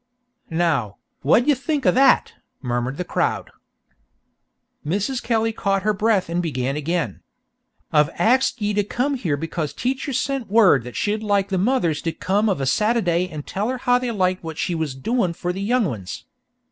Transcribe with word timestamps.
"Now, 0.49 0.97
wha' 1.21 1.41
d'ye 1.41 1.53
think 1.53 1.85
o' 1.85 1.91
that?" 1.91 2.33
murmured 2.59 2.97
the 2.97 3.03
crowd. 3.03 3.51
Mrs. 4.83 5.21
Kelly 5.21 5.53
caught 5.53 5.83
her 5.83 5.93
breath 5.93 6.27
and 6.27 6.41
began 6.41 6.75
again. 6.75 7.19
"I've 7.93 8.09
axed 8.15 8.59
ye 8.59 8.73
to 8.73 8.83
come 8.83 9.13
here 9.13 9.37
because 9.37 9.73
teacher 9.73 10.11
sent 10.11 10.49
word 10.49 10.85
that 10.85 10.95
she'd 10.95 11.21
like 11.21 11.49
the 11.49 11.59
mothers 11.59 12.01
to 12.01 12.11
come 12.13 12.49
of 12.49 12.59
a 12.59 12.65
Satady 12.65 13.29
and 13.31 13.45
tell 13.45 13.69
her 13.69 13.77
how 13.77 13.99
they 13.99 14.09
liked 14.09 14.43
what 14.43 14.57
she 14.57 14.73
was 14.73 14.95
doin' 14.95 15.33
for 15.33 15.53
the 15.53 15.61
young 15.61 15.85
ones. 15.85 16.25